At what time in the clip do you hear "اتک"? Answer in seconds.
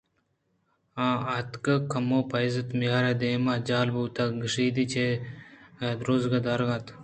1.37-1.65